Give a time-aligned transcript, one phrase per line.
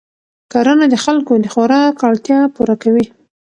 [0.51, 3.05] کرنه د خلکو د خوراک اړتیا پوره کوي